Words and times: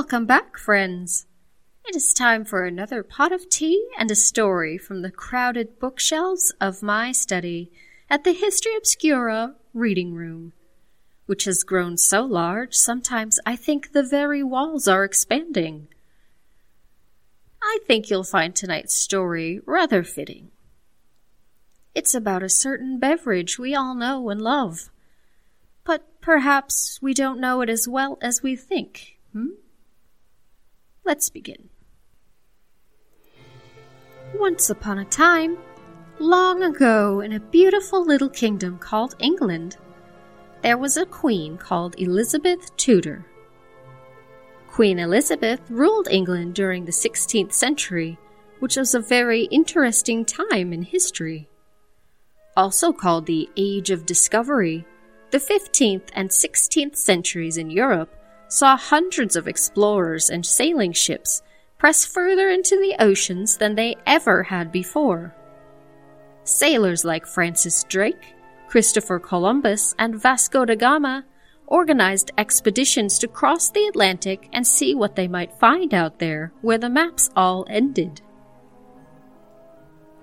Welcome 0.00 0.24
back, 0.24 0.56
friends. 0.56 1.26
It 1.84 1.94
is 1.94 2.14
time 2.14 2.46
for 2.46 2.64
another 2.64 3.02
pot 3.02 3.32
of 3.32 3.50
tea 3.50 3.86
and 3.98 4.10
a 4.10 4.14
story 4.14 4.78
from 4.78 5.02
the 5.02 5.10
crowded 5.10 5.78
bookshelves 5.78 6.54
of 6.58 6.82
my 6.82 7.12
study 7.12 7.70
at 8.08 8.24
the 8.24 8.32
History 8.32 8.74
Obscura 8.78 9.56
reading 9.74 10.14
room, 10.14 10.54
which 11.26 11.44
has 11.44 11.64
grown 11.64 11.98
so 11.98 12.22
large 12.24 12.74
sometimes 12.74 13.38
I 13.44 13.56
think 13.56 13.92
the 13.92 14.02
very 14.02 14.42
walls 14.42 14.88
are 14.88 15.04
expanding. 15.04 15.88
I 17.62 17.80
think 17.86 18.08
you'll 18.08 18.24
find 18.24 18.56
tonight's 18.56 18.96
story 18.96 19.60
rather 19.66 20.02
fitting. 20.02 20.50
It's 21.94 22.14
about 22.14 22.42
a 22.42 22.48
certain 22.48 22.98
beverage 22.98 23.58
we 23.58 23.74
all 23.74 23.94
know 23.94 24.30
and 24.30 24.40
love, 24.40 24.88
but 25.84 26.22
perhaps 26.22 26.98
we 27.02 27.12
don't 27.12 27.38
know 27.38 27.60
it 27.60 27.68
as 27.68 27.86
well 27.86 28.16
as 28.22 28.42
we 28.42 28.56
think, 28.56 29.18
hmm? 29.34 29.48
Let's 31.10 31.28
begin. 31.28 31.70
Once 34.32 34.70
upon 34.70 35.00
a 35.00 35.04
time, 35.04 35.58
long 36.20 36.62
ago 36.62 37.18
in 37.18 37.32
a 37.32 37.40
beautiful 37.40 38.06
little 38.06 38.28
kingdom 38.28 38.78
called 38.78 39.16
England, 39.18 39.76
there 40.62 40.78
was 40.78 40.96
a 40.96 41.04
queen 41.04 41.58
called 41.58 41.96
Elizabeth 41.98 42.76
Tudor. 42.76 43.26
Queen 44.68 45.00
Elizabeth 45.00 45.60
ruled 45.68 46.06
England 46.08 46.54
during 46.54 46.84
the 46.84 46.92
16th 46.92 47.54
century, 47.54 48.16
which 48.60 48.76
was 48.76 48.94
a 48.94 49.00
very 49.00 49.46
interesting 49.46 50.24
time 50.24 50.72
in 50.72 50.82
history. 50.82 51.50
Also 52.56 52.92
called 52.92 53.26
the 53.26 53.50
Age 53.56 53.90
of 53.90 54.06
Discovery, 54.06 54.86
the 55.32 55.38
15th 55.38 56.10
and 56.12 56.30
16th 56.30 56.94
centuries 56.94 57.56
in 57.56 57.68
Europe 57.68 58.14
saw 58.50 58.76
hundreds 58.76 59.36
of 59.36 59.46
explorers 59.46 60.28
and 60.28 60.44
sailing 60.44 60.92
ships 60.92 61.42
press 61.78 62.04
further 62.04 62.50
into 62.50 62.76
the 62.76 62.96
oceans 62.98 63.56
than 63.56 63.76
they 63.76 63.96
ever 64.06 64.42
had 64.42 64.70
before. 64.72 65.34
Sailors 66.42 67.04
like 67.04 67.26
Francis 67.26 67.84
Drake, 67.84 68.34
Christopher 68.68 69.20
Columbus, 69.20 69.94
and 69.98 70.20
Vasco 70.20 70.64
da 70.64 70.74
Gama 70.74 71.24
organized 71.68 72.32
expeditions 72.36 73.20
to 73.20 73.28
cross 73.28 73.70
the 73.70 73.86
Atlantic 73.86 74.48
and 74.52 74.66
see 74.66 74.96
what 74.96 75.14
they 75.14 75.28
might 75.28 75.58
find 75.60 75.94
out 75.94 76.18
there 76.18 76.52
where 76.60 76.78
the 76.78 76.90
maps 76.90 77.30
all 77.36 77.64
ended. 77.70 78.20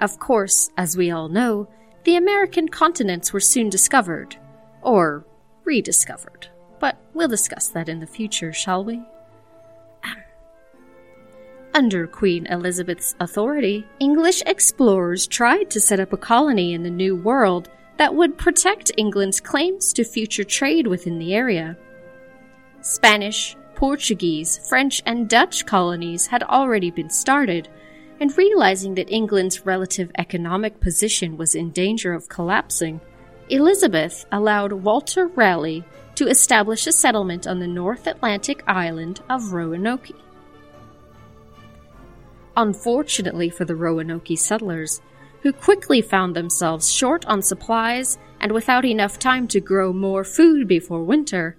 Of 0.01 0.19
course, 0.19 0.69
as 0.77 0.97
we 0.97 1.09
all 1.09 1.29
know, 1.29 1.69
the 2.03 2.17
American 2.17 2.67
continents 2.67 3.31
were 3.31 3.39
soon 3.39 3.69
discovered, 3.69 4.35
or 4.81 5.25
rediscovered. 5.63 6.49
But 6.79 6.97
we'll 7.13 7.27
discuss 7.27 7.67
that 7.69 7.89
in 7.89 7.99
the 7.99 8.07
future, 8.07 8.53
shall 8.53 8.83
we? 8.83 9.01
Ah. 10.03 10.15
Under 11.73 12.07
Queen 12.07 12.45
Elizabeth's 12.47 13.15
authority, 13.19 13.85
English 13.99 14.43
explorers 14.45 15.27
tried 15.27 15.69
to 15.71 15.79
set 15.79 15.99
up 15.99 16.13
a 16.13 16.17
colony 16.17 16.73
in 16.73 16.83
the 16.83 16.89
New 16.89 17.15
World 17.15 17.69
that 17.97 18.13
would 18.13 18.37
protect 18.37 18.91
England's 18.97 19.39
claims 19.39 19.91
to 19.93 20.03
future 20.03 20.43
trade 20.43 20.87
within 20.87 21.17
the 21.17 21.33
area. 21.33 21.75
Spanish, 22.81 23.55
Portuguese, 23.75 24.59
French, 24.69 25.01
and 25.05 25.27
Dutch 25.27 25.65
colonies 25.65 26.27
had 26.27 26.43
already 26.43 26.91
been 26.91 27.09
started, 27.09 27.67
and 28.19 28.35
realizing 28.37 28.95
that 28.95 29.11
England's 29.11 29.65
relative 29.65 30.11
economic 30.17 30.79
position 30.79 31.37
was 31.37 31.53
in 31.53 31.71
danger 31.71 32.13
of 32.13 32.29
collapsing, 32.29 32.99
Elizabeth 33.49 34.25
allowed 34.31 34.73
Walter 34.73 35.27
Raleigh 35.27 35.85
to 36.17 36.27
establish 36.27 36.87
a 36.87 36.91
settlement 36.91 37.45
on 37.45 37.59
the 37.59 37.67
North 37.67 38.07
Atlantic 38.07 38.63
island 38.65 39.21
of 39.29 39.53
Roanoke. 39.53 40.09
Unfortunately 42.55 43.51
for 43.51 43.65
the 43.65 43.75
Roanoke 43.75 44.35
settlers, 44.35 44.99
who 45.43 45.53
quickly 45.53 46.01
found 46.01 46.35
themselves 46.35 46.91
short 46.91 47.23
on 47.27 47.43
supplies 47.43 48.17
and 48.39 48.51
without 48.51 48.83
enough 48.83 49.19
time 49.19 49.47
to 49.47 49.59
grow 49.59 49.93
more 49.93 50.23
food 50.23 50.67
before 50.67 51.03
winter, 51.03 51.55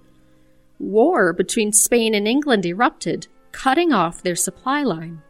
war 0.81 1.33
between 1.33 1.73
Spain 1.73 2.13
and 2.13 2.27
England 2.27 2.67
erupted, 2.67 3.29
cutting 3.53 3.93
off 3.93 4.23
their 4.25 4.35
supply 4.35 4.83
line. 4.83 5.23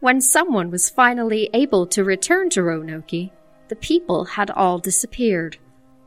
When 0.00 0.20
someone 0.20 0.70
was 0.70 0.90
finally 0.90 1.48
able 1.54 1.86
to 1.86 2.04
return 2.04 2.50
to 2.50 2.62
Roanoke, 2.62 3.30
the 3.68 3.76
people 3.76 4.26
had 4.26 4.50
all 4.50 4.78
disappeared, 4.78 5.56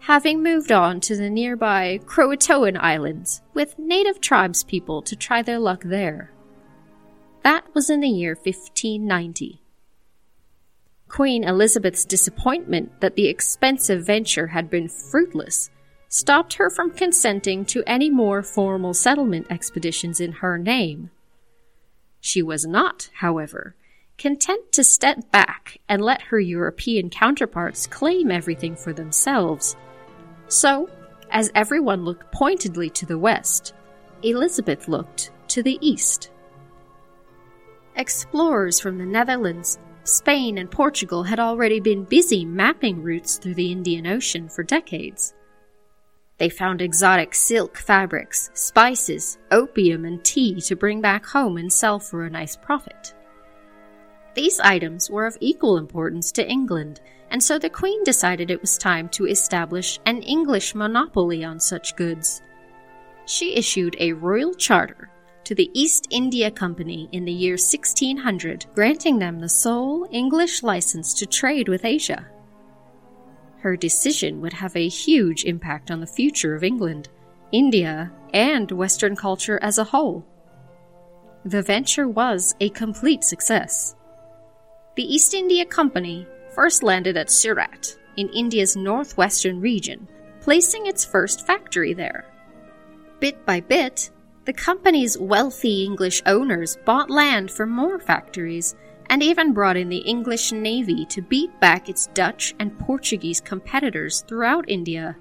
having 0.06 0.44
moved 0.44 0.72
on 0.72 1.00
to 1.00 1.16
the 1.16 1.32
nearby 1.32 2.00
Croatoan 2.06 2.78
Islands 2.78 3.42
with 3.56 3.80
native 3.80 4.22
tribespeople 4.22 5.04
to 5.04 5.16
try 5.16 5.42
their 5.42 5.58
luck 5.58 5.82
there. 5.84 6.32
That 7.42 7.66
was 7.74 7.90
in 7.90 8.02
the 8.02 8.10
year 8.10 8.36
1590. 8.36 9.64
Queen 11.08 11.44
Elizabeth's 11.44 12.06
disappointment 12.06 13.02
that 13.02 13.16
the 13.16 13.28
expensive 13.28 14.06
venture 14.06 14.46
had 14.46 14.70
been 14.70 14.88
fruitless 14.88 15.72
stopped 16.08 16.54
her 16.54 16.70
from 16.70 16.92
consenting 16.92 17.66
to 17.66 17.84
any 17.88 18.12
more 18.12 18.44
formal 18.44 18.94
settlement 18.94 19.48
expeditions 19.50 20.20
in 20.20 20.34
her 20.34 20.60
name. 20.60 21.10
She 22.22 22.44
was 22.44 22.64
not, 22.64 23.10
however, 23.22 23.76
content 24.20 24.72
to 24.74 24.84
step 24.84 25.32
back 25.32 25.80
and 25.90 26.00
let 26.00 26.22
her 26.22 26.40
European 26.40 27.10
counterparts 27.10 27.88
claim 27.88 28.30
everything 28.30 28.76
for 28.76 28.94
themselves 28.94 29.76
so, 30.48 30.90
as 31.32 31.52
everyone 31.56 32.06
looked 32.06 32.32
pointedly 32.32 32.90
to 32.92 33.06
the 33.06 33.18
west, 33.18 33.74
Elizabeth 34.22 34.88
looked 34.88 35.32
to 35.50 35.64
the 35.64 35.78
east. 35.82 36.32
Explorers 37.96 38.80
from 38.80 38.98
the 38.98 39.06
Netherlands, 39.06 39.80
Spain, 40.04 40.58
and 40.58 40.70
Portugal 40.70 41.24
had 41.24 41.40
already 41.40 41.80
been 41.80 42.04
busy 42.04 42.46
mapping 42.46 43.02
routes 43.02 43.38
through 43.38 43.56
the 43.56 43.72
Indian 43.72 44.06
Ocean 44.06 44.50
for 44.50 44.64
decades. 44.64 45.34
They 46.38 46.50
found 46.50 46.82
exotic 46.82 47.34
silk 47.34 47.78
fabrics, 47.78 48.52
spices, 48.54 49.38
opium, 49.52 50.04
and 50.06 50.24
tea 50.24 50.60
to 50.62 50.76
bring 50.76 51.02
back 51.02 51.26
home 51.26 51.58
and 51.58 51.72
sell 51.72 52.00
for 52.00 52.26
a 52.26 52.30
nice 52.30 52.58
profit. 52.58 53.16
These 54.34 54.60
items 54.60 55.10
were 55.10 55.26
of 55.26 55.38
equal 55.40 55.78
importance 55.78 56.34
to 56.34 56.48
England 56.48 57.00
and 57.32 57.44
so 57.44 57.58
the 57.58 57.70
Queen 57.70 58.04
decided 58.04 58.50
it 58.50 58.62
was 58.62 58.78
time 58.78 59.10
to 59.10 59.28
establish 59.28 60.00
an 60.06 60.22
English 60.22 60.76
monopoly 60.76 61.44
on 61.44 61.60
such 61.60 61.96
goods. 61.96 62.42
She 63.26 63.56
issued 63.56 63.96
a 64.00 64.14
royal 64.14 64.54
charter 64.54 65.10
to 65.46 65.56
the 65.56 65.70
East 65.74 66.08
India 66.10 66.50
Company 66.50 67.08
in 67.12 67.26
the 67.26 67.32
year 67.32 67.54
1600, 67.54 68.66
granting 68.74 69.20
them 69.20 69.40
the 69.40 69.50
sole 69.50 70.08
English 70.12 70.64
license 70.64 71.14
to 71.16 71.26
trade 71.26 71.68
with 71.68 71.86
Asia. 71.86 72.28
Her 73.60 73.76
decision 73.76 74.42
would 74.42 74.54
have 74.54 74.76
a 74.76 74.88
huge 74.88 75.44
impact 75.46 75.90
on 75.90 76.00
the 76.00 76.08
future 76.08 76.56
of 76.56 76.64
England, 76.64 77.10
India, 77.52 78.12
and 78.34 78.72
Western 78.72 79.16
culture 79.16 79.60
as 79.62 79.78
a 79.78 79.84
whole. 79.84 80.26
The 81.46 81.62
venture 81.62 82.08
was 82.08 82.56
a 82.60 82.70
complete 82.70 83.24
success. 83.24 83.96
The 84.96 85.04
East 85.04 85.34
India 85.34 85.66
Company 85.66 86.28
first 86.56 86.84
landed 86.84 87.18
at 87.18 87.30
Surat, 87.30 87.98
in 88.16 88.30
India's 88.30 88.76
northwestern 88.76 89.60
region, 89.60 90.08
placing 90.40 90.86
its 90.86 91.04
first 91.04 91.46
factory 91.46 91.94
there. 91.94 92.26
Bit 93.20 93.46
by 93.46 93.60
bit, 93.60 94.10
the 94.46 94.54
company's 94.54 95.18
wealthy 95.18 95.84
English 95.84 96.22
owners 96.26 96.78
bought 96.86 97.10
land 97.10 97.52
for 97.52 97.66
more 97.66 98.00
factories 98.00 98.76
and 99.10 99.22
even 99.22 99.54
brought 99.54 99.78
in 99.78 99.90
the 99.90 99.98
English 99.98 100.52
Navy 100.52 101.06
to 101.06 101.22
beat 101.22 101.60
back 101.60 101.90
its 101.90 102.08
Dutch 102.08 102.56
and 102.60 102.78
Portuguese 102.80 103.42
competitors 103.42 104.24
throughout 104.28 104.70
India. 104.70 105.16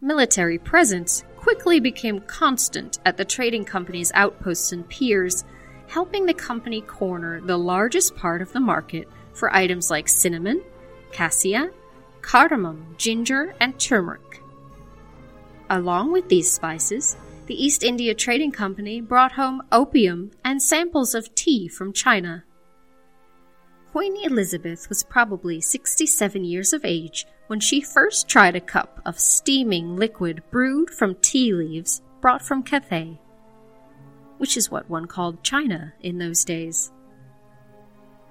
Military 0.00 0.58
presence 0.58 1.24
quickly 1.36 1.80
became 1.80 2.20
constant 2.20 2.98
at 3.04 3.16
the 3.16 3.24
trading 3.24 3.64
company's 3.64 4.12
outposts 4.14 4.72
and 4.72 4.88
piers, 4.88 5.44
helping 5.88 6.26
the 6.26 6.34
company 6.34 6.80
corner 6.82 7.40
the 7.40 7.58
largest 7.58 8.14
part 8.14 8.40
of 8.40 8.52
the 8.52 8.60
market 8.60 9.08
for 9.38 9.54
items 9.54 9.90
like 9.90 10.08
cinnamon, 10.08 10.62
cassia, 11.12 11.70
cardamom, 12.20 12.94
ginger, 12.98 13.54
and 13.60 13.78
turmeric. 13.78 14.42
Along 15.70 16.12
with 16.12 16.28
these 16.28 16.50
spices, 16.50 17.16
the 17.46 17.62
East 17.62 17.82
India 17.82 18.14
Trading 18.14 18.52
Company 18.52 19.00
brought 19.00 19.32
home 19.32 19.62
opium 19.72 20.32
and 20.44 20.62
samples 20.62 21.14
of 21.14 21.34
tea 21.34 21.68
from 21.68 21.92
China. 21.92 22.44
Queen 23.92 24.16
Elizabeth 24.22 24.88
was 24.88 25.02
probably 25.02 25.60
67 25.60 26.44
years 26.44 26.72
of 26.72 26.84
age 26.84 27.26
when 27.46 27.60
she 27.60 27.80
first 27.80 28.28
tried 28.28 28.54
a 28.54 28.60
cup 28.60 29.00
of 29.06 29.18
steaming 29.18 29.96
liquid 29.96 30.42
brewed 30.50 30.90
from 30.90 31.14
tea 31.16 31.54
leaves 31.54 32.02
brought 32.20 32.42
from 32.42 32.62
Cathay, 32.62 33.18
which 34.36 34.56
is 34.56 34.70
what 34.70 34.90
one 34.90 35.06
called 35.06 35.42
China 35.42 35.94
in 36.00 36.18
those 36.18 36.44
days. 36.44 36.92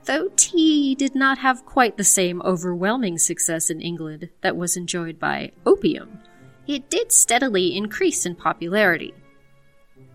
Though 0.07 0.29
tea 0.37 0.95
did 0.95 1.15
not 1.15 1.39
have 1.39 1.65
quite 1.65 1.97
the 1.97 2.03
same 2.05 2.41
overwhelming 2.43 3.17
success 3.17 3.69
in 3.69 3.81
England 3.81 4.29
that 4.39 4.55
was 4.55 4.77
enjoyed 4.77 5.19
by 5.19 5.51
opium, 5.65 6.19
it 6.65 6.89
did 6.89 7.11
steadily 7.11 7.75
increase 7.75 8.25
in 8.25 8.35
popularity. 8.35 9.13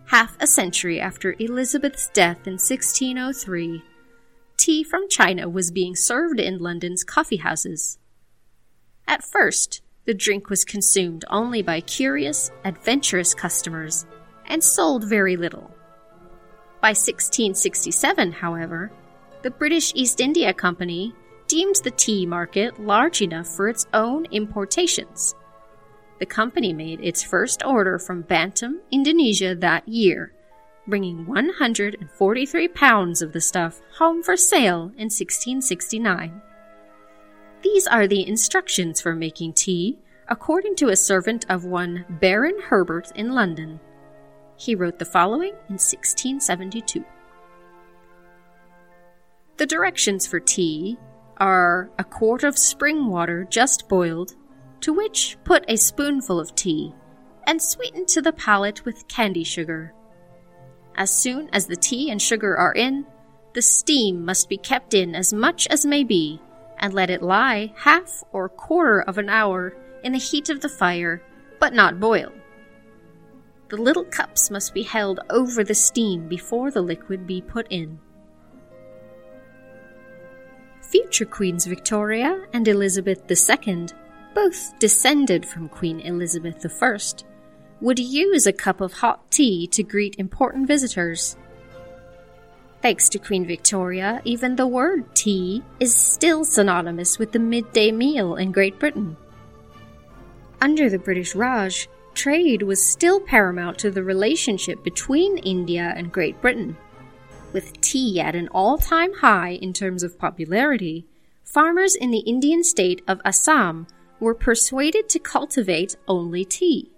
half 0.07 0.35
a 0.39 0.47
century 0.47 0.99
after 0.99 1.35
Elizabeth's 1.37 2.09
death 2.09 2.47
in 2.47 2.53
1603, 2.53 3.83
tea 4.57 4.83
from 4.83 5.07
China 5.09 5.47
was 5.47 5.69
being 5.69 5.95
served 5.95 6.39
in 6.39 6.57
London's 6.57 7.03
coffee 7.03 7.37
houses. 7.37 7.99
At 9.07 9.23
first, 9.23 9.83
the 10.05 10.15
drink 10.15 10.49
was 10.49 10.65
consumed 10.65 11.23
only 11.29 11.61
by 11.61 11.81
curious, 11.81 12.51
adventurous 12.65 13.35
customers 13.35 14.07
and 14.47 14.63
sold 14.63 15.07
very 15.07 15.37
little. 15.37 15.69
By 16.81 16.89
1667, 16.89 18.31
however, 18.31 18.91
the 19.43 19.51
British 19.51 19.91
East 19.93 20.21
India 20.21 20.53
Company 20.53 21.13
deemed 21.47 21.75
the 21.83 21.91
tea 21.91 22.25
market 22.25 22.79
large 22.79 23.21
enough 23.21 23.47
for 23.47 23.67
its 23.67 23.85
own 23.93 24.25
importations. 24.31 25.35
The 26.19 26.25
company 26.25 26.71
made 26.71 27.01
its 27.01 27.21
first 27.21 27.61
order 27.65 27.99
from 27.99 28.21
Bantam, 28.21 28.79
Indonesia 28.89 29.53
that 29.55 29.85
year, 29.85 30.31
bringing 30.87 31.25
143 31.25 32.67
pounds 32.69 33.21
of 33.21 33.33
the 33.33 33.41
stuff 33.41 33.81
home 33.97 34.23
for 34.23 34.37
sale 34.37 34.93
in 34.95 35.11
1669. 35.11 36.41
These 37.61 37.87
are 37.87 38.07
the 38.07 38.25
instructions 38.25 39.01
for 39.01 39.13
making 39.13 39.53
tea, 39.53 39.97
according 40.29 40.77
to 40.77 40.87
a 40.87 40.95
servant 40.95 41.45
of 41.49 41.65
one 41.65 42.05
Baron 42.09 42.59
Herbert 42.61 43.11
in 43.15 43.33
London. 43.33 43.81
He 44.55 44.73
wrote 44.73 44.99
the 44.99 45.05
following 45.05 45.51
in 45.67 45.75
1672. 45.75 47.03
The 49.57 49.65
directions 49.67 50.25
for 50.25 50.39
tea 50.39 50.97
are 51.37 51.91
a 51.99 52.03
quart 52.03 52.43
of 52.43 52.57
spring 52.57 53.07
water 53.07 53.45
just 53.49 53.87
boiled, 53.87 54.35
to 54.81 54.91
which 54.91 55.37
put 55.43 55.63
a 55.67 55.77
spoonful 55.77 56.39
of 56.39 56.55
tea, 56.55 56.93
and 57.45 57.61
sweeten 57.61 58.05
to 58.07 58.21
the 58.21 58.33
palate 58.33 58.83
with 58.83 59.07
candy 59.07 59.43
sugar. 59.43 59.93
As 60.95 61.11
soon 61.11 61.49
as 61.53 61.67
the 61.67 61.75
tea 61.75 62.09
and 62.09 62.21
sugar 62.21 62.57
are 62.57 62.73
in, 62.73 63.05
the 63.53 63.61
steam 63.61 64.25
must 64.25 64.49
be 64.49 64.57
kept 64.57 64.93
in 64.93 65.13
as 65.13 65.31
much 65.33 65.67
as 65.67 65.85
may 65.85 66.03
be, 66.03 66.41
and 66.79 66.93
let 66.93 67.11
it 67.11 67.21
lie 67.21 67.73
half 67.77 68.23
or 68.31 68.49
quarter 68.49 69.01
of 69.01 69.17
an 69.17 69.29
hour 69.29 69.75
in 70.03 70.13
the 70.13 70.17
heat 70.17 70.49
of 70.49 70.61
the 70.61 70.69
fire, 70.69 71.21
but 71.59 71.73
not 71.73 71.99
boil. 71.99 72.31
The 73.69 73.77
little 73.77 74.05
cups 74.05 74.51
must 74.51 74.73
be 74.73 74.83
held 74.83 75.19
over 75.29 75.63
the 75.63 75.75
steam 75.75 76.27
before 76.27 76.71
the 76.71 76.81
liquid 76.81 77.25
be 77.25 77.41
put 77.41 77.67
in. 77.69 77.99
Future 80.89 81.25
Queens 81.25 81.65
Victoria 81.65 82.45
and 82.53 82.67
Elizabeth 82.67 83.23
II, 83.29 83.87
both 84.35 84.77
descended 84.79 85.45
from 85.45 85.69
Queen 85.69 85.99
Elizabeth 86.01 86.65
I, 86.81 86.97
would 87.81 87.99
use 87.99 88.45
a 88.45 88.53
cup 88.53 88.81
of 88.81 88.93
hot 88.93 89.31
tea 89.31 89.65
to 89.67 89.81
greet 89.81 90.15
important 90.19 90.67
visitors. 90.67 91.35
Thanks 92.81 93.07
to 93.09 93.17
Queen 93.19 93.47
Victoria, 93.47 94.21
even 94.25 94.55
the 94.55 94.67
word 94.67 95.15
tea 95.15 95.63
is 95.79 95.95
still 95.95 96.43
synonymous 96.43 97.17
with 97.17 97.31
the 97.31 97.39
midday 97.39 97.91
meal 97.91 98.35
in 98.35 98.51
Great 98.51 98.77
Britain. 98.77 99.15
Under 100.61 100.89
the 100.89 100.99
British 100.99 101.33
Raj, 101.33 101.87
trade 102.13 102.61
was 102.61 102.85
still 102.85 103.19
paramount 103.19 103.79
to 103.79 103.89
the 103.89 104.03
relationship 104.03 104.83
between 104.83 105.37
India 105.39 105.93
and 105.95 106.11
Great 106.11 106.39
Britain. 106.41 106.77
With 107.53 107.79
tea 107.81 108.19
at 108.19 108.35
an 108.35 108.47
all 108.49 108.79
time 108.79 109.13
high 109.13 109.51
in 109.51 109.73
terms 109.73 110.01
of 110.01 110.17
popularity, 110.17 111.05
farmers 111.43 111.95
in 111.95 112.09
the 112.09 112.19
Indian 112.19 112.63
state 112.63 113.03
of 113.07 113.21
Assam 113.23 113.85
were 114.19 114.33
persuaded 114.33 115.07
to 115.09 115.19
cultivate 115.19 115.95
only 116.07 116.43
tea. 116.45 116.91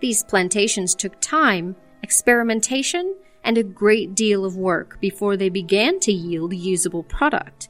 These 0.00 0.24
plantations 0.24 0.94
took 0.94 1.20
time, 1.20 1.76
experimentation, 2.02 3.14
and 3.44 3.58
a 3.58 3.62
great 3.62 4.14
deal 4.14 4.44
of 4.44 4.56
work 4.56 4.98
before 5.00 5.36
they 5.36 5.50
began 5.50 6.00
to 6.00 6.12
yield 6.12 6.54
usable 6.54 7.02
product. 7.02 7.68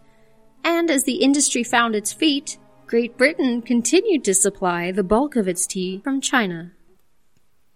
And 0.62 0.90
as 0.90 1.05
the 1.05 1.17
industry 1.17 1.64
found 1.64 1.96
its 1.96 2.12
feet, 2.12 2.58
Great 2.87 3.17
Britain 3.17 3.61
continued 3.61 4.23
to 4.25 4.34
supply 4.34 4.93
the 4.93 5.02
bulk 5.02 5.34
of 5.34 5.49
its 5.49 5.67
tea 5.67 6.00
from 6.05 6.20
China. 6.20 6.73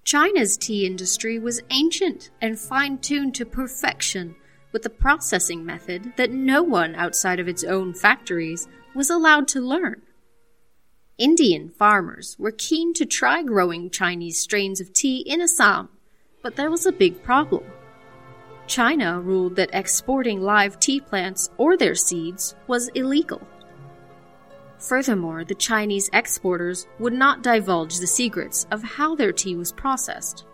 China's 0.06 0.56
tea 0.56 0.86
industry 0.86 1.36
was 1.36 1.64
ancient 1.70 2.30
and 2.40 2.56
fine 2.56 2.96
tuned 2.96 3.34
to 3.34 3.44
perfection 3.44 4.36
with 4.70 4.86
a 4.86 4.88
processing 4.88 5.66
method 5.66 6.12
that 6.16 6.30
no 6.30 6.62
one 6.62 6.94
outside 6.94 7.40
of 7.40 7.48
its 7.48 7.64
own 7.64 7.92
factories 7.92 8.68
was 8.94 9.10
allowed 9.10 9.48
to 9.48 9.60
learn. 9.60 10.00
Indian 11.18 11.68
farmers 11.70 12.36
were 12.38 12.52
keen 12.52 12.94
to 12.94 13.04
try 13.04 13.42
growing 13.42 13.90
Chinese 13.90 14.38
strains 14.38 14.80
of 14.80 14.92
tea 14.92 15.24
in 15.26 15.40
Assam, 15.40 15.88
but 16.40 16.54
there 16.54 16.70
was 16.70 16.86
a 16.86 16.92
big 16.92 17.20
problem. 17.24 17.64
China 18.68 19.20
ruled 19.20 19.56
that 19.56 19.70
exporting 19.72 20.40
live 20.40 20.78
tea 20.78 21.00
plants 21.00 21.50
or 21.58 21.76
their 21.76 21.96
seeds 21.96 22.54
was 22.68 22.86
illegal. 22.94 23.44
Furthermore, 24.78 25.44
the 25.44 25.54
Chinese 25.54 26.10
exporters 26.12 26.86
would 26.98 27.12
not 27.12 27.42
divulge 27.42 27.98
the 27.98 28.06
secrets 28.06 28.66
of 28.70 28.82
how 28.82 29.14
their 29.14 29.32
tea 29.32 29.56
was 29.56 29.72
processed. 29.72 30.44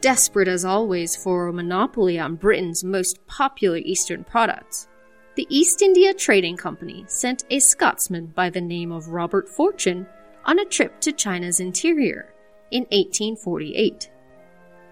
Desperate 0.00 0.48
as 0.48 0.64
always 0.64 1.16
for 1.16 1.48
a 1.48 1.52
monopoly 1.52 2.18
on 2.18 2.36
Britain's 2.36 2.84
most 2.84 3.26
popular 3.26 3.78
Eastern 3.78 4.24
products, 4.24 4.88
the 5.36 5.46
East 5.48 5.82
India 5.82 6.14
Trading 6.14 6.56
Company 6.56 7.04
sent 7.08 7.44
a 7.50 7.58
Scotsman 7.58 8.26
by 8.26 8.50
the 8.50 8.60
name 8.60 8.92
of 8.92 9.08
Robert 9.08 9.48
Fortune 9.48 10.06
on 10.44 10.58
a 10.58 10.64
trip 10.64 11.00
to 11.00 11.12
China's 11.12 11.58
interior 11.58 12.32
in 12.70 12.82
1848. 12.84 14.10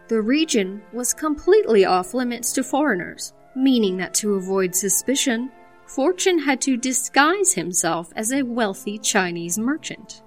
The 0.09 0.21
region 0.21 0.83
was 0.93 1.15
completely 1.15 1.85
off 1.85 2.13
limits 2.13 2.53
to 2.55 2.65
foreigners, 2.65 3.33
meaning 3.55 3.97
that 3.99 4.15
to 4.15 4.35
avoid 4.35 4.75
suspicion, 4.75 5.51
Fortune 5.95 6.39
had 6.39 6.59
to 6.63 6.79
disguise 6.79 7.53
himself 7.53 8.15
as 8.17 8.33
a 8.33 8.45
wealthy 8.45 8.97
Chinese 8.97 9.59
merchant. 9.59 10.23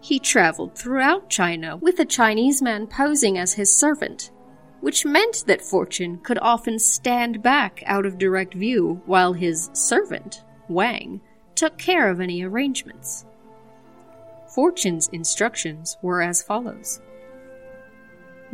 He 0.00 0.20
traveled 0.20 0.78
throughout 0.78 1.28
China 1.28 1.76
with 1.76 1.98
a 1.98 2.04
Chinese 2.04 2.62
man 2.62 2.86
posing 2.86 3.36
as 3.36 3.54
his 3.54 3.76
servant, 3.76 4.30
which 4.82 5.04
meant 5.04 5.42
that 5.48 5.64
Fortune 5.64 6.18
could 6.18 6.38
often 6.38 6.78
stand 6.78 7.42
back 7.42 7.82
out 7.86 8.06
of 8.06 8.18
direct 8.18 8.54
view 8.54 9.02
while 9.04 9.32
his 9.32 9.68
servant, 9.72 10.44
Wang, 10.68 11.20
took 11.56 11.76
care 11.76 12.08
of 12.08 12.20
any 12.20 12.44
arrangements. 12.44 13.24
Fortune's 14.54 15.08
instructions 15.08 15.96
were 16.02 16.22
as 16.22 16.40
follows. 16.40 17.00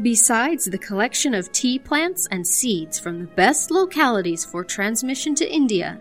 Besides 0.01 0.65
the 0.65 0.79
collection 0.79 1.35
of 1.35 1.53
tea 1.53 1.79
plants 1.79 2.27
and 2.31 2.47
seeds 2.47 2.99
from 2.99 3.21
the 3.21 3.27
best 3.27 3.71
localities 3.71 4.43
for 4.43 4.65
transmission 4.65 5.35
to 5.35 5.53
India, 5.53 6.01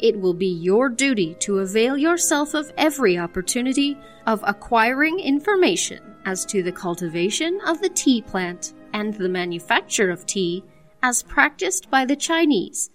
it 0.00 0.18
will 0.18 0.34
be 0.34 0.46
your 0.46 0.88
duty 0.88 1.34
to 1.40 1.58
avail 1.58 1.96
yourself 1.96 2.54
of 2.54 2.72
every 2.76 3.18
opportunity 3.18 3.96
of 4.26 4.42
acquiring 4.46 5.20
information 5.20 6.02
as 6.24 6.44
to 6.46 6.62
the 6.62 6.72
cultivation 6.72 7.60
of 7.66 7.80
the 7.80 7.88
tea 7.88 8.22
plant 8.22 8.72
and 8.92 9.14
the 9.14 9.28
manufacture 9.28 10.10
of 10.10 10.26
tea 10.26 10.64
as 11.02 11.22
practiced 11.22 11.90
by 11.90 12.04
the 12.04 12.16
Chinese. 12.16 12.90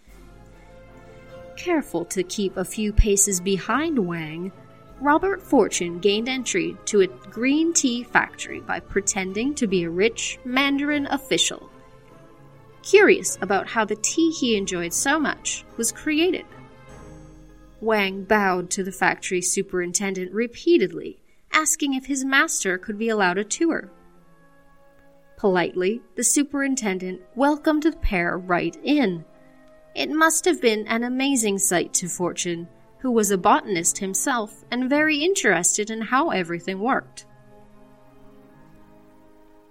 Careful 1.58 2.06
to 2.06 2.24
keep 2.24 2.58
a 2.58 2.66
few 2.66 2.92
paces 2.92 3.40
behind 3.40 3.98
Wang, 3.98 4.52
Robert 5.00 5.42
Fortune 5.42 6.00
gained 6.00 6.30
entry 6.30 6.78
to 6.86 7.02
a 7.02 7.08
green 7.08 7.74
tea 7.74 8.04
factory 8.04 8.62
by 8.62 8.80
pretending 8.80 9.54
to 9.56 9.68
be 9.68 9.84
a 9.84 9.90
rich 9.90 10.40
Mandarin 10.46 11.06
official. 11.08 11.70
Curious 12.82 13.38
about 13.42 13.68
how 13.68 13.84
the 13.84 13.96
tea 13.96 14.32
he 14.32 14.56
enjoyed 14.56 14.94
so 14.94 15.20
much 15.20 15.66
was 15.76 15.92
created. 15.92 16.46
Wang 17.86 18.24
bowed 18.24 18.72
to 18.72 18.84
the 18.84 18.92
factory 18.92 19.44
superintendent 19.44 20.34
repeatedly, 20.34 21.20
asking 21.54 21.94
if 21.94 22.08
his 22.08 22.26
master 22.26 22.80
could 22.80 22.98
be 22.98 23.10
allowed 23.10 23.38
a 23.38 23.44
tour. 23.44 23.92
Politely, 25.38 26.02
the 26.16 26.24
superintendent 26.24 27.22
welcomed 27.36 27.84
the 27.84 27.92
pair 27.92 28.40
right 28.40 28.76
in. 28.84 29.24
It 29.94 30.10
must 30.10 30.46
have 30.46 30.60
been 30.60 30.88
an 30.88 31.04
amazing 31.04 31.60
sight 31.60 31.94
to 31.94 32.08
Fortune, 32.08 32.68
who 33.02 33.12
was 33.12 33.30
a 33.30 33.38
botanist 33.38 34.00
himself 34.00 34.66
and 34.72 34.90
very 34.90 35.18
interested 35.18 35.92
in 35.92 36.02
how 36.02 36.32
everything 36.32 36.80
worked. 36.80 37.28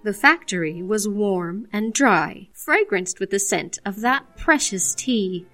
The 0.05 0.13
factory 0.13 0.81
was 0.81 1.05
warm 1.05 1.67
and 1.73 1.91
dry, 1.91 2.47
fragranced 2.53 3.19
with 3.19 3.31
the 3.31 3.39
scent 3.39 3.79
of 3.83 3.99
that 4.01 4.37
precious 4.37 4.95
tea. 4.95 5.47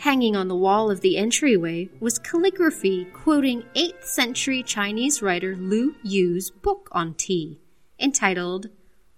Hanging 0.00 0.34
on 0.34 0.48
the 0.48 0.56
wall 0.56 0.90
of 0.90 1.02
the 1.02 1.18
entryway 1.18 1.90
was 2.00 2.18
calligraphy 2.18 3.04
quoting 3.12 3.64
8th 3.74 4.02
century 4.04 4.62
Chinese 4.62 5.20
writer 5.20 5.54
Lu 5.54 5.94
Yu's 6.02 6.48
book 6.50 6.88
on 6.92 7.12
tea, 7.12 7.60
entitled 7.98 8.70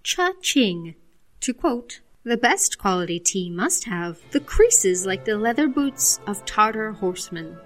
Cha 0.03 0.33
Ching. 0.43 0.97
To 1.43 1.55
quote, 1.55 2.01
the 2.25 2.37
best 2.37 2.79
quality 2.79 3.21
tea 3.21 3.49
must 3.49 3.85
have 3.85 4.19
the 4.33 4.41
creases 4.41 5.07
like 5.07 5.25
the 5.25 5.37
leather 5.37 5.69
boots 5.69 6.19
of 6.27 6.45
Tartar 6.47 6.91
horsemen, 6.91 7.57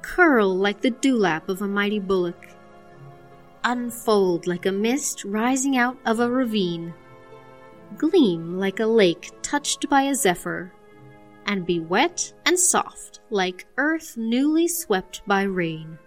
curl 0.00 0.56
like 0.56 0.80
the 0.80 0.90
dewlap 0.90 1.50
of 1.50 1.60
a 1.60 1.68
mighty 1.68 1.98
bullock, 1.98 2.48
unfold 3.62 4.46
like 4.46 4.64
a 4.64 4.72
mist 4.72 5.22
rising 5.26 5.76
out 5.76 5.98
of 6.06 6.18
a 6.18 6.30
ravine, 6.30 6.94
gleam 7.98 8.58
like 8.58 8.80
a 8.80 8.86
lake 8.86 9.32
touched 9.42 9.90
by 9.90 10.04
a 10.04 10.14
zephyr, 10.14 10.72
and 11.46 11.66
be 11.66 11.80
wet 11.80 12.32
and 12.46 12.58
soft 12.58 13.20
like 13.30 13.66
earth 13.76 14.16
newly 14.16 14.68
swept 14.68 15.22
by 15.26 15.42
rain. 15.42 15.98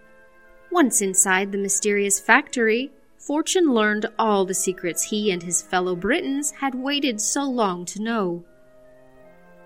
Once 0.72 1.02
inside 1.02 1.52
the 1.52 1.58
mysterious 1.58 2.20
factory, 2.20 2.92
Fortune 3.18 3.74
learned 3.74 4.06
all 4.20 4.46
the 4.46 4.54
secrets 4.54 5.04
he 5.04 5.32
and 5.32 5.42
his 5.42 5.62
fellow 5.62 5.96
Britons 5.96 6.52
had 6.52 6.76
waited 6.76 7.20
so 7.20 7.44
long 7.44 7.86
to 7.86 8.02
know. 8.02 8.44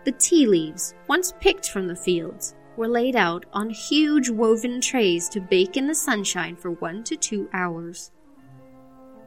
The 0.06 0.14
tea 0.14 0.46
leaves, 0.46 0.94
once 1.08 1.34
picked 1.42 1.70
from 1.70 1.88
the 1.88 1.96
fields, 1.96 2.56
were 2.78 2.88
laid 2.88 3.18
out 3.18 3.46
on 3.52 3.70
huge 3.70 4.30
woven 4.30 4.80
trays 4.80 5.28
to 5.30 5.42
bake 5.42 5.76
in 5.76 5.88
the 5.88 5.96
sunshine 5.96 6.56
for 6.56 6.72
one 6.72 7.04
to 7.04 7.18
two 7.18 7.50
hours. 7.52 8.12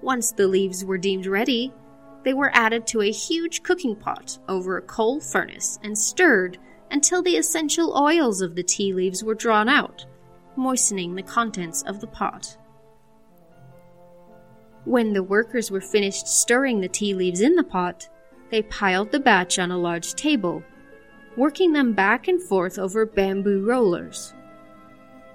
Once 0.01 0.33
the 0.33 0.49
leaves 0.49 0.85
were 0.85 0.97
deemed 0.97 1.27
ready, 1.27 1.71
they 2.25 2.35
were 2.35 2.51
added 2.55 2.87
to 2.87 3.03
a 3.03 3.11
huge 3.11 3.63
cooking 3.63 3.97
pot 3.97 4.39
over 4.49 4.77
a 4.77 4.83
coal 4.83 5.21
furnace 5.21 5.79
and 5.83 5.97
stirred 5.97 6.59
until 6.91 7.23
the 7.23 7.37
essential 7.37 7.97
oils 7.97 8.41
of 8.41 8.55
the 8.55 8.63
tea 8.63 8.93
leaves 8.93 9.25
were 9.25 9.35
drawn 9.35 9.69
out, 9.69 10.07
moistening 10.57 11.15
the 11.15 11.23
contents 11.23 11.83
of 11.83 12.01
the 12.01 12.07
pot. 12.07 12.57
When 14.85 15.13
the 15.13 15.23
workers 15.23 15.71
were 15.71 15.81
finished 15.81 16.27
stirring 16.27 16.81
the 16.81 16.89
tea 16.89 17.15
leaves 17.15 17.41
in 17.41 17.55
the 17.55 17.65
pot, 17.65 18.09
they 18.51 18.63
piled 18.63 19.11
the 19.11 19.21
batch 19.21 19.59
on 19.59 19.71
a 19.71 19.79
large 19.79 20.15
table, 20.15 20.63
working 21.37 21.73
them 21.73 21.95
back 21.95 22.29
and 22.29 22.43
forth 22.43 22.79
over 22.79 23.07
bamboo 23.07 23.65
rollers. 23.65 24.35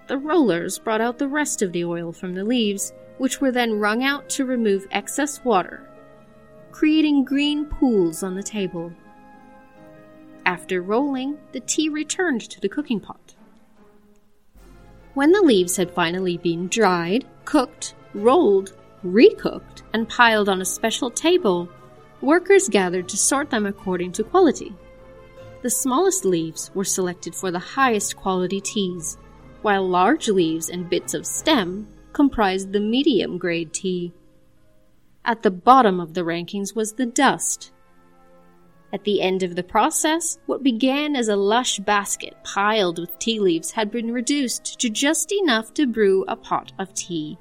The 0.08 0.18
rollers 0.18 0.80
brought 0.80 1.02
out 1.02 1.18
the 1.18 1.28
rest 1.28 1.62
of 1.62 1.72
the 1.72 1.84
oil 1.84 2.12
from 2.12 2.36
the 2.36 2.46
leaves 2.46 2.94
which 3.18 3.42
were 3.42 3.52
then 3.52 3.80
wrung 3.80 4.04
out 4.04 4.30
to 4.30 4.46
remove 4.46 4.88
excess 4.92 5.44
water, 5.44 5.90
creating 6.72 7.24
green 7.24 7.66
pools 7.66 8.24
on 8.24 8.36
the 8.36 8.44
table. 8.44 8.92
After 10.46 10.82
rolling, 10.82 11.38
the 11.52 11.60
tea 11.60 11.90
returned 11.90 12.42
to 12.42 12.62
the 12.62 12.70
cooking 12.70 13.00
pot. 13.00 13.36
When 15.14 15.32
the 15.32 15.42
leaves 15.42 15.76
had 15.78 15.92
finally 15.92 16.38
been 16.38 16.68
dried, 16.68 17.26
cooked, 17.44 17.96
rolled, 18.14 18.74
recooked, 19.04 19.82
and 19.94 20.08
piled 20.08 20.48
on 20.48 20.62
a 20.62 20.66
special 20.66 21.10
table, 21.10 21.70
workers 22.22 22.70
gathered 22.70 23.10
to 23.10 23.18
sort 23.18 23.50
them 23.50 23.66
according 23.66 24.12
to 24.14 24.24
quality. 24.24 24.76
The 25.64 25.70
smallest 25.70 26.24
leaves 26.24 26.72
were 26.74 26.86
selected 26.86 27.34
for 27.34 27.52
the 27.52 27.60
highest 27.60 28.16
quality 28.16 28.62
teas, 28.62 29.18
while 29.64 29.88
large 29.88 30.28
leaves 30.30 30.70
and 30.70 30.90
bits 30.90 31.14
of 31.14 31.26
stem 31.26 31.88
comprised 32.14 32.72
the 32.72 32.80
medium 32.80 33.38
grade 33.38 33.74
tea. 33.74 34.14
At 35.28 35.44
the 35.44 35.52
bottom 35.52 36.00
of 36.00 36.14
the 36.14 36.24
rankings 36.24 36.74
was 36.74 36.94
the 36.94 37.06
dust. 37.06 37.74
At 38.94 39.04
the 39.04 39.22
end 39.22 39.44
of 39.44 39.58
the 39.58 39.64
process, 39.64 40.40
what 40.46 40.64
began 40.64 41.18
as 41.18 41.28
a 41.28 41.36
lush 41.36 41.80
basket 41.80 42.34
piled 42.46 42.98
with 42.98 43.20
tea 43.20 43.40
leaves 43.40 43.72
had 43.72 43.92
been 43.92 44.12
reduced 44.12 44.80
to 44.80 44.90
just 44.90 45.34
enough 45.34 45.74
to 45.74 45.86
brew 45.86 46.24
a 46.30 46.38
pot 46.38 46.72
of 46.80 46.94
tea. 46.94 47.38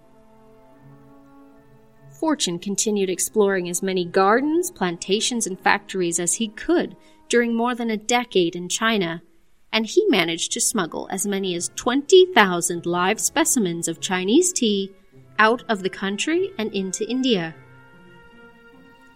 Fortune 2.11 2.59
continued 2.59 3.09
exploring 3.09 3.69
as 3.69 3.85
many 3.85 4.05
gardens, 4.05 4.73
plantations, 4.73 5.47
and 5.47 5.61
factories 5.61 6.19
as 6.19 6.35
he 6.35 6.49
could 6.49 6.97
during 7.29 7.55
more 7.55 7.77
than 7.77 7.91
a 7.91 7.97
decade 7.97 8.57
in 8.57 8.69
China 8.69 9.23
and 9.73 9.87
he 9.87 10.07
managed 10.09 10.53
to 10.53 10.61
smuggle 10.61 11.07
as 11.11 11.27
many 11.27 11.55
as 11.55 11.71
20,000 11.77 12.87
live 12.87 13.21
specimens 13.21 13.87
of 13.87 14.01
Chinese 14.01 14.53
tea 14.53 14.91
out 15.39 15.63
of 15.69 15.83
the 15.83 15.91
country 15.91 16.51
and 16.59 16.73
into 16.73 17.09
India. 17.09 17.55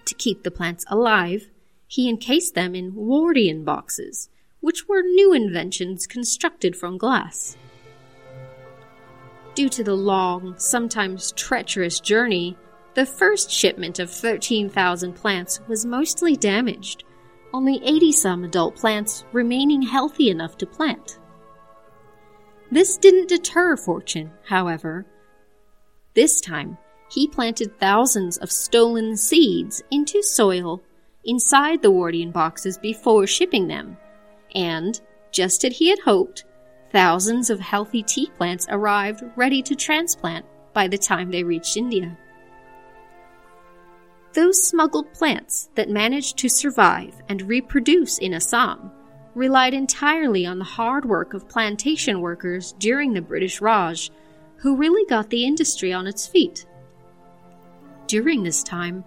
To 0.06 0.14
keep 0.14 0.42
the 0.42 0.50
plants 0.50 0.84
alive, 0.88 1.50
he 1.86 2.08
encased 2.08 2.54
them 2.54 2.74
in 2.74 2.92
Wardian 2.92 3.64
boxes, 3.64 4.28
which 4.60 4.88
were 4.88 5.02
new 5.02 5.32
inventions 5.32 6.06
constructed 6.06 6.76
from 6.76 6.98
glass. 6.98 7.56
Due 9.54 9.68
to 9.68 9.82
the 9.82 9.94
long, 9.94 10.54
sometimes 10.56 11.32
treacherous 11.32 12.00
journey, 12.00 12.56
the 12.94 13.06
first 13.06 13.50
shipment 13.50 13.98
of 13.98 14.10
13,000 14.10 15.12
plants 15.14 15.60
was 15.68 15.84
mostly 15.84 16.36
damaged, 16.36 17.04
only 17.52 17.80
80 17.84 18.12
some 18.12 18.44
adult 18.44 18.76
plants 18.76 19.24
remaining 19.32 19.82
healthy 19.82 20.30
enough 20.30 20.56
to 20.58 20.66
plant. 20.66 21.18
This 22.70 22.96
didn't 22.96 23.28
deter 23.28 23.76
Fortune, 23.76 24.30
however. 24.46 25.06
This 26.14 26.40
time, 26.40 26.78
he 27.10 27.26
planted 27.26 27.78
thousands 27.78 28.38
of 28.38 28.50
stolen 28.50 29.16
seeds 29.16 29.82
into 29.90 30.22
soil 30.22 30.82
inside 31.24 31.82
the 31.82 31.90
Wardian 31.90 32.32
boxes 32.32 32.78
before 32.78 33.26
shipping 33.26 33.66
them, 33.66 33.96
and, 34.54 35.00
just 35.32 35.64
as 35.64 35.76
he 35.76 35.88
had 35.88 35.98
hoped, 36.00 36.44
thousands 36.92 37.50
of 37.50 37.60
healthy 37.60 38.02
tea 38.02 38.30
plants 38.36 38.66
arrived 38.70 39.22
ready 39.36 39.62
to 39.62 39.74
transplant 39.74 40.46
by 40.72 40.88
the 40.88 40.98
time 40.98 41.30
they 41.30 41.42
reached 41.42 41.76
India. 41.76 42.16
Those 44.32 44.62
smuggled 44.62 45.12
plants 45.12 45.70
that 45.74 45.90
managed 45.90 46.38
to 46.38 46.48
survive 46.48 47.14
and 47.28 47.42
reproduce 47.42 48.18
in 48.18 48.34
Assam 48.34 48.92
relied 49.34 49.74
entirely 49.74 50.46
on 50.46 50.58
the 50.58 50.64
hard 50.64 51.04
work 51.04 51.34
of 51.34 51.48
plantation 51.48 52.20
workers 52.20 52.74
during 52.78 53.12
the 53.12 53.20
British 53.20 53.60
Raj, 53.60 54.10
who 54.56 54.76
really 54.76 55.04
got 55.06 55.30
the 55.30 55.44
industry 55.44 55.92
on 55.92 56.06
its 56.06 56.26
feet. 56.26 56.66
During 58.10 58.42
this 58.42 58.64
time, 58.64 59.04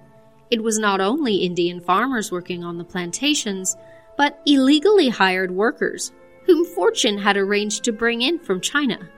it 0.49 0.63
was 0.63 0.79
not 0.79 1.01
only 1.01 1.35
Indian 1.35 1.81
farmers 1.81 2.31
working 2.31 2.63
on 2.63 2.77
the 2.77 2.85
plantations, 2.85 3.75
but 4.15 4.39
illegally 4.45 5.09
hired 5.09 5.51
workers, 5.51 6.13
whom 6.45 6.63
Fortune 6.63 7.17
had 7.17 7.35
arranged 7.35 7.83
to 7.83 7.91
bring 7.91 8.21
in 8.21 8.39
from 8.39 8.61
China. 8.61 9.09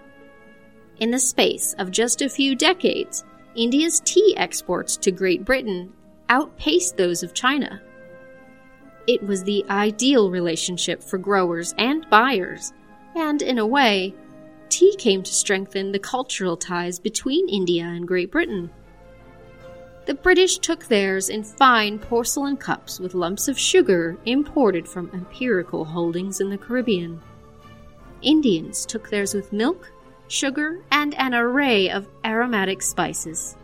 In 0.97 1.11
the 1.11 1.19
space 1.19 1.75
of 1.77 1.91
just 1.91 2.23
a 2.23 2.29
few 2.29 2.55
decades, 2.55 3.25
India's 3.53 3.99
tea 4.03 4.33
exports 4.37 4.97
to 4.97 5.11
Great 5.11 5.45
Britain 5.45 5.93
outpaced 6.29 6.97
those 6.97 7.21
of 7.21 7.35
China. 7.35 7.79
It 9.05 9.21
was 9.21 9.43
the 9.43 9.63
ideal 9.69 10.31
relationship 10.31 11.03
for 11.03 11.19
growers 11.19 11.75
and 11.77 12.09
buyers, 12.09 12.73
and 13.15 13.39
in 13.43 13.59
a 13.59 13.67
way, 13.67 14.15
tea 14.69 14.95
came 14.97 15.21
to 15.21 15.31
strengthen 15.31 15.91
the 15.91 15.99
cultural 15.99 16.57
ties 16.57 16.97
between 16.97 17.47
India 17.47 17.83
and 17.83 18.07
Great 18.07 18.31
Britain. 18.31 18.71
The 20.05 20.13
British 20.13 20.59
took 20.59 20.85
theirs 20.85 21.29
in 21.29 21.43
fine 21.43 21.97
porcelain 21.97 22.57
cups 22.57 22.99
with 22.99 23.15
lumps 23.15 23.47
of 23.47 23.57
sugar 23.57 24.17
imported 24.25 24.87
from 24.87 25.09
empirical 25.13 25.83
holdings 25.83 26.39
in 26.39 26.49
the 26.49 26.59
Caribbean. 26.59 27.21
Indians 28.21 28.85
took 28.85 29.09
theirs 29.09 29.33
with 29.33 29.51
milk, 29.51 29.91
sugar, 30.27 30.83
and 30.91 31.15
an 31.15 31.33
array 31.33 31.89
of 31.89 32.07
aromatic 32.23 32.83
spices. 32.83 33.57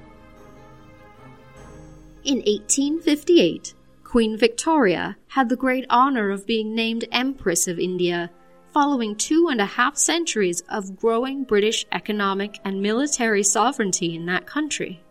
In 2.24 2.38
1858, 2.38 3.76
Queen 4.04 4.36
Victoria 4.36 5.18
had 5.28 5.48
the 5.48 5.56
great 5.56 5.86
honor 5.92 6.32
of 6.32 6.48
being 6.48 6.74
named 6.74 7.06
Empress 7.12 7.68
of 7.68 7.80
India, 7.80 8.32
following 8.74 9.16
two 9.16 9.48
and 9.48 9.62
a 9.62 9.66
half 9.66 9.96
centuries 9.96 10.62
of 10.70 10.98
growing 10.98 11.44
British 11.44 11.86
economic 11.92 12.60
and 12.66 12.82
military 12.82 13.44
sovereignty 13.44 14.16
in 14.16 14.26
that 14.26 14.48
country. 14.48 15.04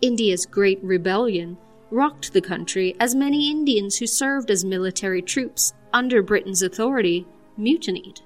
India's 0.00 0.46
Great 0.46 0.78
Rebellion 0.82 1.56
rocked 1.90 2.32
the 2.32 2.40
country 2.40 2.94
as 3.00 3.14
many 3.14 3.50
Indians 3.50 3.96
who 3.96 4.06
served 4.06 4.50
as 4.50 4.64
military 4.64 5.22
troops 5.22 5.72
under 5.92 6.22
Britain's 6.22 6.62
authority 6.62 7.26
mutinied. 7.56 8.20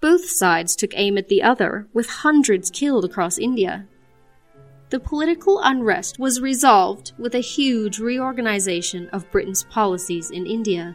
Both 0.00 0.28
sides 0.28 0.74
took 0.74 0.92
aim 0.94 1.16
at 1.16 1.28
the 1.28 1.42
other, 1.42 1.86
with 1.92 2.08
hundreds 2.08 2.70
killed 2.70 3.04
across 3.04 3.38
India 3.38 3.86
the 4.92 5.00
political 5.00 5.58
unrest 5.62 6.18
was 6.18 6.42
resolved 6.42 7.12
with 7.18 7.34
a 7.34 7.40
huge 7.40 7.98
reorganization 7.98 9.08
of 9.08 9.30
Britain's 9.30 9.64
policies 9.64 10.30
in 10.30 10.44
India. 10.44 10.94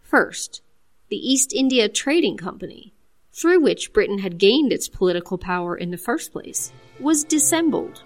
First, 0.00 0.62
the 1.10 1.18
East 1.18 1.52
India 1.52 1.86
Trading 1.86 2.38
Company, 2.38 2.94
through 3.30 3.60
which 3.60 3.92
Britain 3.92 4.20
had 4.20 4.38
gained 4.38 4.72
its 4.72 4.88
political 4.88 5.36
power 5.36 5.76
in 5.76 5.90
the 5.90 5.98
first 5.98 6.32
place, 6.32 6.72
was 6.98 7.24
dissembled. 7.24 8.04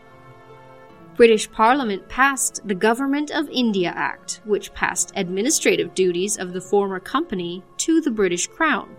British 1.19 1.51
Parliament 1.51 2.09
passed 2.09 2.61
the 2.65 2.77
Government 2.77 3.33
of 3.33 3.51
India 3.51 3.93
Act, 3.93 4.41
which 4.45 4.73
passed 4.73 5.13
administrative 5.17 5.93
duties 5.93 6.39
of 6.39 6.53
the 6.53 6.61
former 6.61 7.01
company 7.01 7.61
to 7.79 8.01
the 8.01 8.11
British 8.13 8.47
Crown. 8.47 8.95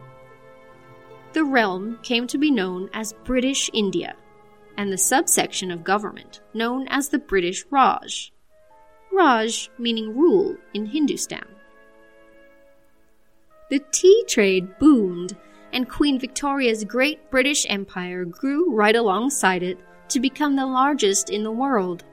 The 1.32 1.46
realm 1.46 1.98
came 2.04 2.28
to 2.28 2.38
be 2.38 2.52
known 2.52 2.90
as 2.94 3.14
British 3.24 3.70
India 3.72 4.18
and 4.76 4.92
the 4.92 4.98
subsection 4.98 5.72
of 5.72 5.86
government 5.86 6.42
known 6.54 6.90
as 6.90 7.08
the 7.08 7.20
British 7.20 7.64
Raj. 7.72 8.34
Raj 9.14 9.72
meaning 9.78 10.14
rule 10.14 10.58
in 10.74 10.88
Hindustan. 10.88 11.48
The 13.70 13.80
tea 13.94 14.26
trade 14.28 14.78
boomed, 14.78 15.38
and 15.72 15.88
Queen 15.88 16.20
Victoria's 16.20 16.84
great 16.84 17.32
British 17.32 17.66
Empire 17.70 18.26
grew 18.26 18.76
right 18.76 18.98
alongside 18.98 19.64
it 19.64 19.80
to 20.10 20.20
become 20.20 20.56
the 20.56 20.66
largest 20.66 21.30
in 21.30 21.44
the 21.44 21.52
world. 21.52 22.04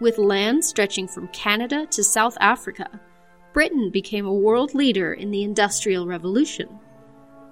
With 0.00 0.16
land 0.16 0.64
stretching 0.64 1.06
from 1.06 1.28
Canada 1.28 1.86
to 1.90 2.02
South 2.02 2.36
Africa, 2.40 2.88
Britain 3.52 3.90
became 3.90 4.24
a 4.26 4.32
world 4.32 4.74
leader 4.74 5.12
in 5.12 5.30
the 5.30 5.42
Industrial 5.42 6.06
Revolution. 6.06 6.78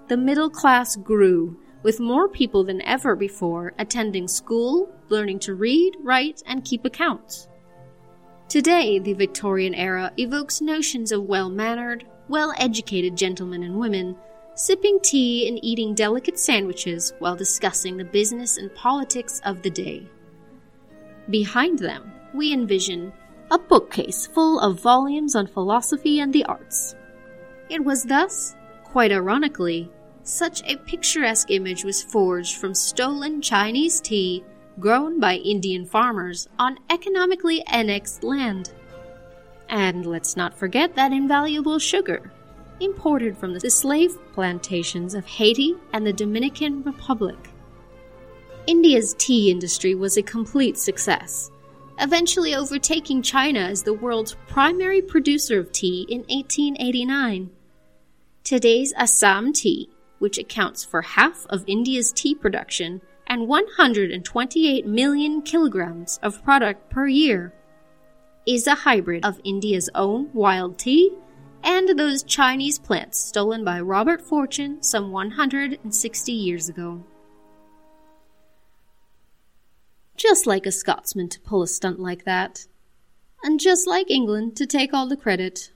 The 0.09 0.17
middle 0.17 0.49
class 0.49 0.97
grew, 0.97 1.59
with 1.83 2.01
more 2.01 2.27
people 2.27 2.65
than 2.65 2.81
ever 2.83 3.15
before 3.15 3.75
attending 3.79 4.27
school, 4.27 4.89
learning 5.11 5.41
to 5.41 5.55
read, 5.55 5.97
write, 6.01 6.43
and 6.47 6.65
keep 6.65 6.87
accounts. 6.87 7.49
Today, 8.49 8.99
the 8.99 9.13
Victorian 9.13 9.75
era 9.75 10.11
evokes 10.17 10.63
notions 10.63 11.13
of 11.13 11.25
well 11.25 11.51
mannered, 11.51 12.07
well 12.29 12.55
educated 12.57 13.15
gentlemen 13.15 13.63
and 13.63 13.79
women 13.79 14.17
sipping 14.59 14.99
tea 15.01 15.47
and 15.47 15.59
eating 15.63 15.95
delicate 15.95 16.39
sandwiches 16.39 17.13
while 17.21 17.37
discussing 17.37 17.97
the 17.97 18.05
business 18.05 18.57
and 18.57 18.75
politics 18.75 19.41
of 19.45 19.63
the 19.63 19.71
day. 19.71 20.05
Behind 21.31 21.79
them, 21.79 22.11
we 22.35 22.53
envision 22.53 23.13
a 23.51 23.59
bookcase 23.59 24.27
full 24.27 24.61
of 24.61 24.81
volumes 24.81 25.35
on 25.35 25.47
philosophy 25.47 26.21
and 26.21 26.33
the 26.33 26.45
arts. 26.45 26.95
It 27.69 27.83
was 27.83 28.05
thus, 28.05 28.55
quite 28.85 29.13
ironically, 29.13 29.91
such 30.23 30.63
a 30.65 30.77
picturesque 30.77 31.51
image 31.51 31.85
was 31.85 32.03
forged 32.03 32.57
from 32.57 32.75
stolen 32.75 33.41
Chinese 33.41 34.01
tea 34.01 34.45
grown 34.79 35.19
by 35.19 35.37
Indian 35.37 35.85
farmers 35.85 36.49
on 36.59 36.79
economically 36.91 37.63
annexed 37.67 38.23
land. 38.23 38.73
And 39.69 40.07
let's 40.07 40.37
not 40.37 40.57
forget 40.57 40.95
that 40.95 41.13
invaluable 41.13 41.79
sugar, 41.79 42.31
imported 42.81 43.37
from 43.37 43.55
the 43.55 43.71
slave 43.71 44.17
plantations 44.33 45.15
of 45.15 45.27
Haiti 45.27 45.75
and 45.93 46.07
the 46.07 46.13
Dominican 46.13 46.83
Republic. 46.83 47.51
India's 48.67 49.15
tea 49.19 49.51
industry 49.51 49.95
was 49.95 50.17
a 50.17 50.23
complete 50.23 50.79
success, 50.79 51.51
eventually 52.01 52.55
overtaking 52.55 53.23
China 53.23 53.61
as 53.61 53.83
the 53.83 53.93
world's 53.93 54.37
primary 54.47 55.03
producer 55.03 55.59
of 55.59 55.73
tea 55.73 56.07
in 56.09 56.21
1889. 56.21 57.51
Today's 58.45 58.93
Assam 58.97 59.53
tea, 59.53 59.91
which 60.19 60.39
accounts 60.39 60.85
for 60.85 61.03
half 61.03 61.47
of 61.51 61.65
India's 61.67 62.13
tea 62.13 62.35
production 62.35 63.01
and 63.27 63.47
128 63.47 64.87
million 64.87 65.43
kilograms 65.43 66.19
of 66.23 66.43
product 66.45 66.91
per 66.91 67.07
year, 67.07 67.53
is 68.47 68.67
a 68.67 68.75
hybrid 68.75 69.25
of 69.25 69.41
India's 69.45 69.91
own 69.95 70.31
wild 70.33 70.79
tea 70.79 71.11
and 71.63 71.99
those 71.99 72.23
Chinese 72.23 72.79
plants 72.79 73.19
stolen 73.19 73.65
by 73.65 73.81
Robert 73.81 74.23
Fortune 74.23 74.83
some 74.83 75.11
160 75.11 76.33
years 76.33 76.69
ago. 76.69 77.05
Just 80.19 80.47
like 80.49 80.67
a 80.67 80.73
Scotsman 80.73 81.29
to 81.29 81.41
pull 81.41 81.63
a 81.63 81.69
stunt 81.69 82.01
like 82.01 82.25
that. 82.25 82.67
And 83.43 83.61
just 83.61 83.87
like 83.87 84.11
England 84.11 84.57
to 84.57 84.67
take 84.67 84.93
all 84.93 85.09
the 85.09 85.17
credit. 85.17 85.71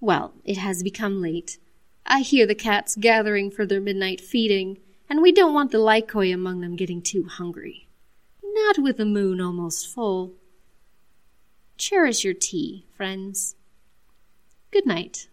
Well, 0.00 0.34
it 0.44 0.58
has 0.58 0.82
become 0.82 1.22
late. 1.22 1.58
I 2.04 2.22
hear 2.22 2.46
the 2.46 2.56
cats 2.56 2.96
gathering 2.96 3.52
for 3.52 3.64
their 3.64 3.80
midnight 3.80 4.20
feeding, 4.20 4.78
and 5.08 5.22
we 5.22 5.30
don't 5.30 5.54
want 5.54 5.70
the 5.70 5.78
Lykoi 5.78 6.34
among 6.34 6.60
them 6.60 6.74
getting 6.74 7.00
too 7.00 7.24
hungry. 7.24 7.86
Not 8.42 8.78
with 8.78 8.96
the 8.96 9.06
moon 9.06 9.40
almost 9.40 9.88
full. 9.88 10.32
Cherish 11.78 12.24
your 12.24 12.34
tea, 12.34 12.86
friends. 12.96 13.54
Good 14.72 14.84
night. 14.84 15.28